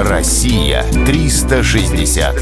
Россия 0.00 0.84
360. 1.06 2.36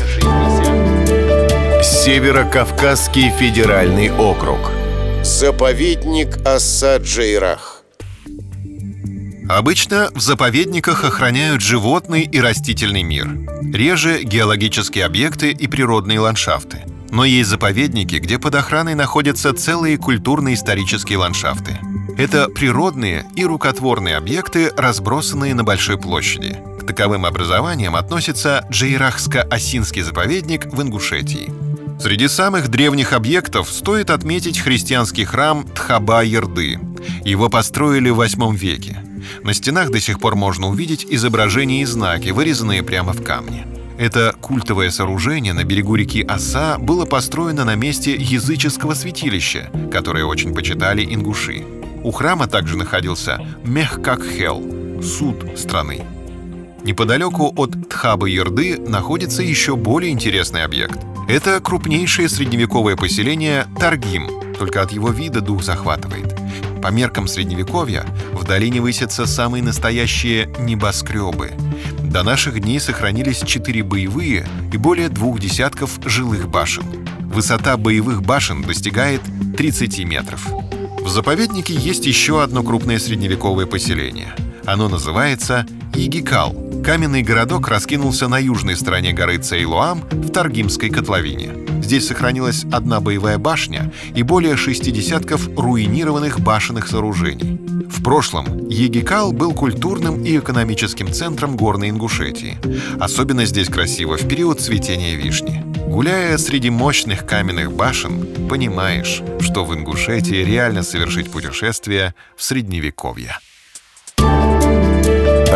Северо-Кавказский 1.82 3.31
федеральный 3.31 4.11
округ. 4.12 4.59
Заповедник 5.22 6.37
Асад-Джейрах. 6.45 7.82
Обычно 9.48 10.11
в 10.14 10.21
заповедниках 10.21 11.04
охраняют 11.04 11.62
животный 11.62 12.24
и 12.24 12.38
растительный 12.41 13.02
мир. 13.02 13.27
Реже 13.73 14.23
геологические 14.23 15.07
объекты 15.07 15.50
и 15.50 15.66
природные 15.66 16.20
ландшафты. 16.20 16.84
Но 17.11 17.25
есть 17.25 17.48
заповедники, 17.48 18.16
где 18.16 18.38
под 18.38 18.54
охраной 18.54 18.95
находятся 18.95 19.54
целые 19.54 19.96
культурно-исторические 19.96 21.16
ландшафты. 21.16 21.79
Это 22.18 22.50
природные 22.50 23.25
и 23.34 23.46
рукотворные 23.46 24.18
объекты, 24.18 24.70
разбросанные 24.77 25.54
на 25.54 25.64
большой 25.64 25.96
площади. 25.96 26.59
Таковым 26.87 27.27
образованиям 27.27 27.96
относится 27.96 28.65
Джейрахско-Осинский 28.70 30.02
заповедник 30.02 30.66
в 30.73 30.80
Ингушетии. 30.80 31.52
Среди 32.01 32.29
самых 32.29 32.69
древних 32.69 33.12
объектов 33.12 33.69
стоит 33.69 34.10
отметить 34.10 34.60
христианский 34.60 35.24
храм 35.24 35.66
Тхаба-Ерды. 35.74 36.79
Его 37.24 37.48
построили 37.48 38.10
в 38.10 38.20
VIII 38.20 38.55
веке. 38.55 38.98
На 39.43 39.55
стенах 39.55 39.91
до 39.91 39.98
сих 39.98 40.20
пор 40.20 40.37
можно 40.37 40.69
увидеть 40.69 41.07
изображения 41.09 41.83
и 41.83 41.84
знаки, 41.87 42.30
вырезанные 42.30 42.83
прямо 42.83 43.12
в 43.12 43.23
камне. 43.24 43.66
Это 43.98 44.34
культовое 44.41 44.91
сооружение 44.91 45.55
на 45.55 45.65
берегу 45.65 45.95
реки 45.95 46.23
Оса 46.23 46.77
было 46.79 47.07
построено 47.07 47.65
на 47.65 47.74
месте 47.74 48.15
языческого 48.15 48.95
святилища, 48.95 49.71
которое 49.91 50.24
очень 50.24 50.55
почитали 50.55 51.02
ингуши. 51.02 51.65
У 52.05 52.12
храма 52.12 52.46
также 52.46 52.77
находился 52.77 53.41
Мехкакхел, 53.65 54.62
суд 55.02 55.59
страны. 55.59 56.02
Неподалеку 56.86 57.52
от 57.56 57.72
Тхабы-Ерды 57.88 58.78
находится 58.78 59.42
еще 59.42 59.74
более 59.74 60.12
интересный 60.12 60.62
объект. 60.62 60.96
Это 61.26 61.59
крупнейшее 61.59 62.28
средневековое 62.28 62.95
поселение 62.95 63.66
Таргим, 63.80 64.31
только 64.56 64.83
от 64.83 64.93
его 64.93 65.11
вида 65.11 65.41
дух 65.41 65.65
захватывает. 65.65 66.33
По 66.81 66.93
меркам 66.93 67.27
средневековья 67.27 68.06
в 68.33 68.45
долине 68.45 68.81
высятся 68.81 69.27
самые 69.27 69.65
настоящие 69.65 70.48
небоскребы. 70.61 71.51
До 72.05 72.23
наших 72.23 72.61
дней 72.61 72.78
сохранились 72.78 73.43
четыре 73.45 73.83
боевые 73.83 74.47
и 74.73 74.77
более 74.77 75.09
двух 75.09 75.41
десятков 75.41 75.98
жилых 76.05 76.48
башен. 76.48 76.84
Высота 77.19 77.77
боевых 77.77 78.23
башен 78.23 78.62
достигает 78.62 79.23
30 79.56 80.05
метров. 80.05 80.47
В 81.00 81.09
заповеднике 81.09 81.75
есть 81.75 82.06
еще 82.06 82.45
одно 82.45 82.62
крупное 82.62 83.00
средневековое 83.00 83.67
поселение. 83.67 84.33
Оно 84.65 84.89
называется 84.89 85.67
Игикал. 85.95 86.66
Каменный 86.87 87.23
городок 87.23 87.67
раскинулся 87.67 88.29
на 88.29 88.39
южной 88.39 88.77
стороне 88.77 89.12
горы 89.12 89.39
Цейлуам 89.39 90.03
в 90.09 90.31
Таргимской 90.31 90.89
котловине. 90.89 91.51
Здесь 91.83 92.06
сохранилась 92.06 92.65
одна 92.70 93.01
боевая 93.01 93.39
башня 93.39 93.93
и 94.15 94.23
более 94.23 94.56
шести 94.56 94.93
десятков 94.93 95.48
руинированных 95.56 96.39
башенных 96.39 96.87
сооружений. 96.87 97.59
В 97.91 98.05
прошлом 98.05 98.69
Егикал 98.69 99.33
был 99.33 99.53
культурным 99.53 100.25
и 100.25 100.39
экономическим 100.39 101.12
центром 101.12 101.56
горной 101.56 101.91
Ингушетии. 101.91 102.56
Особенно 103.00 103.47
здесь 103.47 103.69
красиво 103.69 104.17
в 104.17 104.28
период 104.28 104.61
цветения 104.61 105.17
вишни. 105.17 105.65
Гуляя 105.89 106.39
среди 106.39 106.71
мощных 106.71 107.27
каменных 107.27 107.73
башен, 107.73 108.48
понимаешь, 108.48 109.23
что 109.41 109.65
в 109.65 109.75
Ингушетии 109.75 110.45
реально 110.45 110.84
совершить 110.84 111.33
путешествие 111.33 112.15
в 112.37 112.45
Средневековье. 112.45 113.41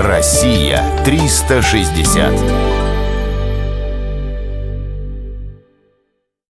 Россия 0.02 0.82
360. 1.04 2.79